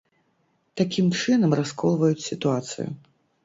Такім 0.81 1.11
чынам 1.21 1.55
расколваюць 1.61 2.27
сітуацыю. 2.33 2.87